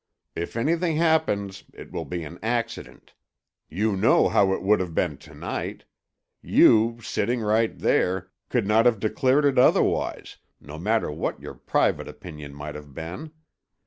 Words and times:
If 0.35 0.57
anything 0.57 0.97
happens 0.97 1.63
it 1.75 1.91
will 1.91 2.05
be 2.05 2.23
an 2.23 2.39
accident; 2.41 3.13
you 3.69 3.95
know 3.95 4.29
how 4.29 4.51
it 4.51 4.63
would 4.63 4.79
have 4.79 4.95
been 4.95 5.15
to 5.17 5.35
night. 5.35 5.85
You, 6.41 6.97
sitting 7.03 7.39
right 7.41 7.77
there, 7.77 8.31
could 8.49 8.65
not 8.65 8.87
have 8.87 8.99
declared 8.99 9.45
it 9.45 9.59
otherwise, 9.59 10.37
no 10.59 10.79
matter 10.79 11.11
what 11.11 11.39
your 11.39 11.53
private 11.53 12.07
opinion 12.07 12.51
might 12.55 12.73
have 12.73 12.95
been. 12.95 13.31